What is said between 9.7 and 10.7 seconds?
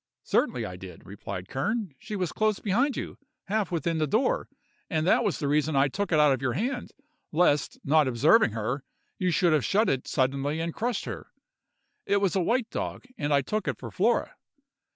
it suddenly